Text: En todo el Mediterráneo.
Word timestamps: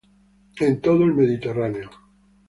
En 0.57 0.81
todo 0.81 1.03
el 1.03 1.13
Mediterráneo. 1.13 1.91